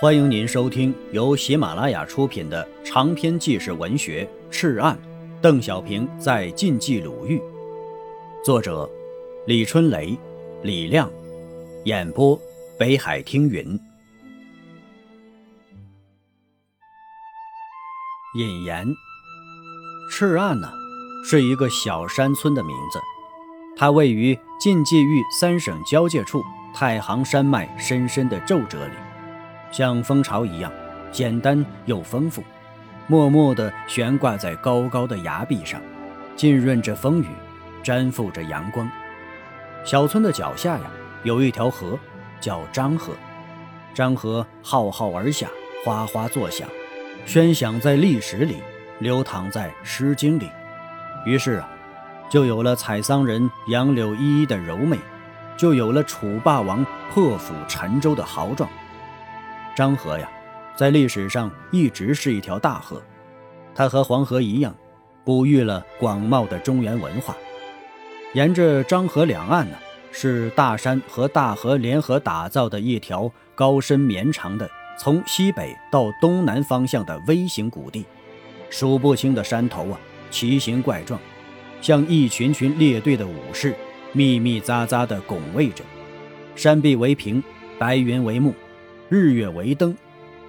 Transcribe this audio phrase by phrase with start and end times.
[0.00, 4.96] 欢迎您收听由喜马拉雅出品的长篇纪实文学《赤案》，
[5.40, 7.42] 邓小平在晋冀鲁豫，
[8.44, 8.88] 作者
[9.44, 10.16] 李春雷、
[10.62, 11.10] 李亮，
[11.84, 12.40] 演播
[12.78, 13.76] 北海听云。
[18.36, 18.86] 引言：
[20.12, 20.70] 赤岸呢，
[21.24, 23.00] 是一个小山村的名字，
[23.76, 28.92] 它位于晋冀豫三省交界处太行山脉深深的皱褶里。
[29.70, 30.72] 像蜂巢一样
[31.10, 32.42] 简单又丰富，
[33.06, 35.80] 默默地悬挂在高高的崖壁上，
[36.36, 37.26] 浸润着风雨，
[37.82, 38.90] 沾附着阳光。
[39.84, 40.84] 小村的脚下呀，
[41.22, 41.98] 有一条河，
[42.40, 43.12] 叫漳河。
[43.94, 45.48] 漳河浩浩而下，
[45.84, 46.68] 哗哗作响，
[47.26, 48.62] 喧响在历史里，
[49.00, 50.48] 流淌在诗经里。
[51.24, 51.68] 于是啊，
[52.30, 54.98] 就有了采桑人杨柳依依的柔美，
[55.56, 58.68] 就有了楚霸王破釜沉舟的豪壮。
[59.78, 60.28] 漳河呀，
[60.74, 63.00] 在历史上一直是一条大河，
[63.76, 64.74] 它和黄河一样，
[65.24, 67.36] 哺育了广袤的中原文化。
[68.34, 69.76] 沿着漳河两岸呢，
[70.10, 78.04] 是大山和大河联合打造的一条高深绵长的从西北到东南方向的微型谷地，
[78.70, 81.20] 数不清的山头啊，奇形怪状，
[81.80, 83.76] 像一群群列队的武士，
[84.10, 85.84] 密密匝匝地拱卫着。
[86.56, 87.40] 山壁为平，
[87.78, 88.52] 白云为幕。
[89.08, 89.96] 日月为灯，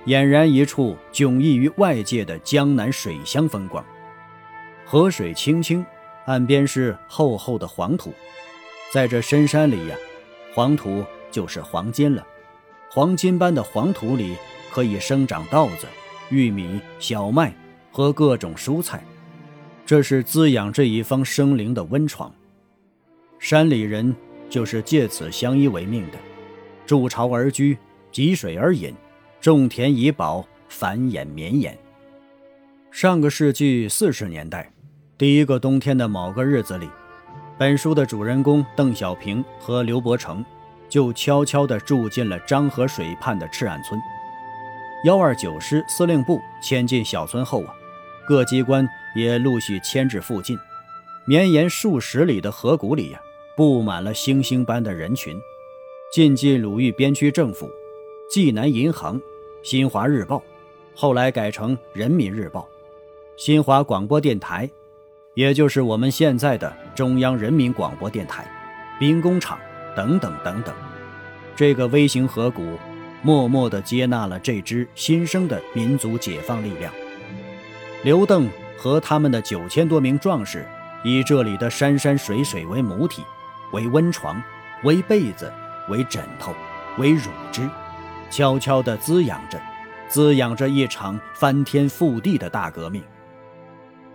[0.06, 3.84] 俨然一处迥异于外界的江南水乡风光。
[4.86, 5.86] 河水清清，
[6.26, 8.14] 岸边是厚厚的黄土。
[8.92, 9.96] 在这深山里呀，
[10.54, 12.26] 黄土就是黄金了。
[12.90, 14.36] 黄金般的黄土里
[14.72, 15.88] 可以生长稻子、
[16.30, 17.54] 玉米、小麦
[17.92, 19.04] 和各种蔬菜，
[19.86, 22.34] 这是滋养这一方生灵的温床。
[23.38, 24.14] 山里人
[24.50, 26.18] 就是借此相依为命的，
[26.86, 27.78] 筑巢而居。
[28.12, 28.94] 汲水而饮，
[29.40, 31.78] 种田以保繁衍绵延。
[32.92, 34.72] 上个世纪四十年代，
[35.18, 36.90] 第一个冬天的某个日子里，
[37.58, 40.44] 本书的主人公邓小平和刘伯承
[40.90, 44.00] 就悄悄地住进了漳河水畔的赤岸村。
[45.06, 47.74] 幺二九师司令部迁进小村后啊，
[48.28, 50.58] 各机关也陆续迁至附近。
[51.26, 53.22] 绵延数十里的河谷里呀，
[53.56, 55.40] 布满了星星般的人群。
[56.12, 57.70] 晋冀鲁豫边区政府。
[58.30, 59.20] 济南银行、
[59.64, 60.40] 新华日报，
[60.94, 62.62] 后来改成人民日报；
[63.36, 64.70] 新华广播电台，
[65.34, 68.44] 也就是我们现在的中央人民广播电台；
[69.00, 69.58] 兵工厂
[69.96, 70.76] 等等等等。
[71.56, 72.78] 这个微型河谷，
[73.24, 76.94] 默默地接纳了这支新生的民族解放力量。
[78.04, 78.48] 刘邓
[78.78, 80.68] 和他们的九千多名壮士，
[81.04, 83.24] 以这里的山山水水为母体，
[83.72, 84.40] 为温床，
[84.84, 85.52] 为被子，
[85.90, 86.54] 为枕头，
[87.00, 87.68] 为乳汁。
[88.30, 89.60] 悄悄地滋养着，
[90.08, 93.04] 滋养着一场翻天覆地的大革命。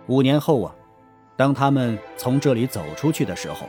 [0.07, 0.75] 五年后啊，
[1.35, 3.67] 当他们从这里走出去的时候，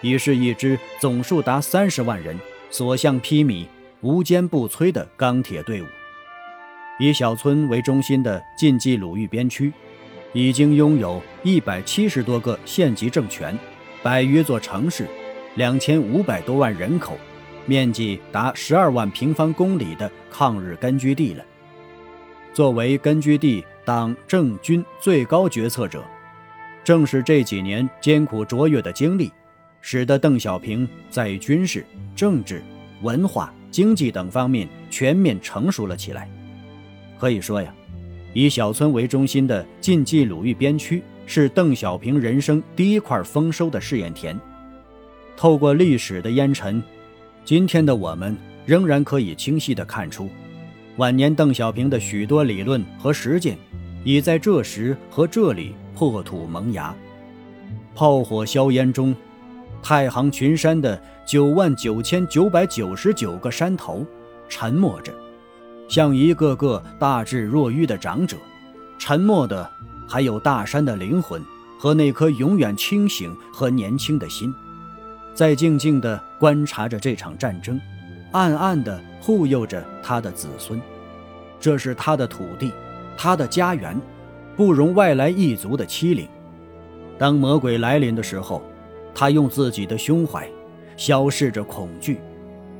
[0.00, 2.38] 已是一支总数达三十万人、
[2.70, 3.66] 所向披靡、
[4.00, 5.86] 无坚不摧的钢铁队伍。
[7.00, 9.72] 以小村为中心的晋冀鲁豫边区，
[10.32, 13.58] 已经拥有一百七十多个县级政权，
[14.02, 15.08] 百余座城市，
[15.56, 17.18] 两千五百多万人口。
[17.66, 21.44] 面积达十二万平方公里的抗日根据地了。
[22.52, 26.04] 作为根据地党政军最高决策者，
[26.84, 29.32] 正是这几年艰苦卓越的经历，
[29.80, 32.62] 使得邓小平在军事、政治、
[33.02, 36.30] 文化、经济等方面全面成熟了起来。
[37.18, 37.74] 可以说呀，
[38.32, 44.38] 以小村为中心的晋冀鲁豫边区是邓小平人生第一块丰收的试验田。
[45.36, 46.82] 透过历史的烟尘。
[47.44, 48.34] 今天的我们
[48.64, 50.30] 仍然可以清晰地看出，
[50.96, 53.58] 晚年邓小平的许多理论和实践，
[54.02, 56.94] 已在这时和这里破土萌芽。
[57.94, 59.14] 炮火硝烟中，
[59.82, 64.06] 太行群山的九万九千九百九十九个山头，
[64.48, 65.12] 沉默着，
[65.86, 68.38] 像一个个大智若愚的长者。
[68.98, 69.70] 沉默的，
[70.08, 71.42] 还有大山的灵魂
[71.78, 74.50] 和那颗永远清醒和年轻的心。
[75.34, 77.80] 在静静地观察着这场战争，
[78.30, 80.80] 暗暗地护佑着他的子孙。
[81.58, 82.72] 这是他的土地，
[83.16, 84.00] 他的家园，
[84.56, 86.28] 不容外来异族的欺凌。
[87.18, 88.62] 当魔鬼来临的时候，
[89.14, 90.48] 他用自己的胸怀
[90.96, 92.20] 消逝着恐惧，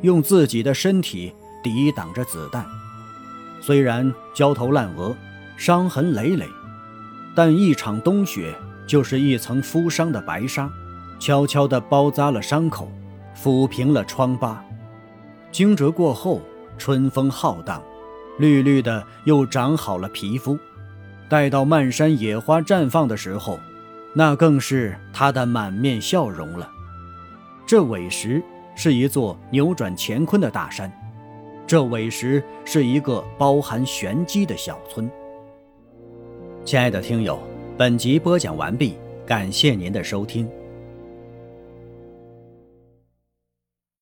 [0.03, 2.65] 用自己的身体抵挡着子弹。
[3.61, 5.17] 虽然焦头烂额，
[5.57, 6.47] 伤痕累累，
[7.35, 8.55] 但一场冬雪
[8.87, 10.71] 就是一层敷伤的白纱。
[11.19, 12.89] 悄悄地包扎了伤口，
[13.37, 14.65] 抚平了疮疤。
[15.51, 16.41] 惊蛰过后，
[16.77, 17.83] 春风浩荡，
[18.39, 20.59] 绿绿的又长好了皮肤。
[21.29, 23.59] 待到漫山野花绽放的时候，
[24.13, 26.69] 那更是他的满面笑容了。
[27.67, 28.43] 这尾石
[28.75, 30.93] 是一座扭转乾坤的大山，
[31.67, 35.11] 这尾石是一个包含玄机的小村。
[36.65, 37.39] 亲爱的听友，
[37.79, 40.49] 本集播讲完毕，感谢您的收听。